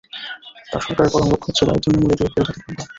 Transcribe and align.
তাঁর 0.71 0.81
সরকারের 0.85 1.11
প্রধান 1.13 1.29
লক্ষ্য 1.31 1.47
হচ্ছে 1.49 1.63
দারিদ্র্য 1.67 1.91
নির্মূলে 1.93 2.13
একটি 2.13 2.25
শিক্ষিত 2.27 2.43
জাতি 2.47 2.59
গঠন 2.59 2.63
করা। 2.77 2.83